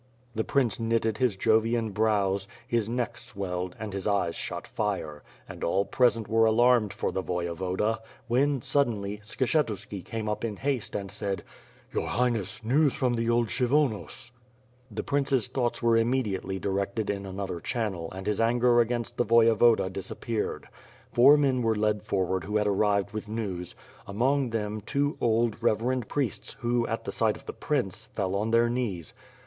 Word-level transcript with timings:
The 0.33 0.43
prince 0.43 0.79
knitted 0.79 1.19
his 1.19 1.37
Jovian 1.37 1.91
brows; 1.91 2.47
his 2.67 2.89
neck 2.89 3.19
swelled, 3.19 3.75
and 3.77 3.93
his 3.93 4.07
eyes 4.07 4.35
shot 4.35 4.65
fire, 4.65 5.21
and 5.47 5.63
all 5.63 5.85
present 5.85 6.27
were 6.27 6.45
alarmed 6.45 6.91
for 6.91 7.11
the 7.11 7.21
Voye 7.21 7.53
voda, 7.53 7.99
when, 8.27 8.63
suddenly, 8.63 9.21
Skshetuski 9.23 10.03
came 10.03 10.27
up 10.27 10.43
in 10.43 10.57
haste 10.57 10.95
and 10.95 11.11
said: 11.11 11.43
"Your 11.93 12.07
Highness, 12.07 12.63
news 12.65 12.95
from 12.95 13.13
the 13.13 13.29
old 13.29 13.49
Kshyvonos." 13.49 14.31
The 14.89 15.03
princess 15.03 15.47
thoughts 15.47 15.83
were 15.83 15.97
immediately 15.97 16.57
directed 16.57 17.11
in 17.11 17.27
an 17.27 17.39
other 17.39 17.59
channel 17.59 18.11
and 18.11 18.25
his 18.25 18.41
anger 18.41 18.81
against 18.81 19.17
the 19.17 19.23
Voyevoda 19.23 19.87
disap 19.91 20.21
WITn 20.25 20.35
FIRE 20.35 20.55
AND 20.55 20.65
SWORD. 20.65 20.67
349 21.13 21.13
peared. 21.13 21.13
Four 21.13 21.37
men 21.37 21.61
were 21.61 21.75
led 21.75 22.01
forward 22.01 22.43
who 22.45 22.57
had 22.57 22.65
arrived 22.65 23.11
with 23.11 23.29
news; 23.29 23.75
among 24.07 24.49
them, 24.49 24.81
two, 24.81 25.15
old, 25.21 25.61
reverend 25.61 26.07
priests 26.09 26.53
who, 26.61 26.87
at 26.87 27.03
the 27.05 27.11
sight 27.11 27.37
of 27.37 27.45
the 27.45 27.53
prince, 27.53 28.07
fell 28.15 28.33
on 28.35 28.49
their 28.49 28.67
knees. 28.67 29.13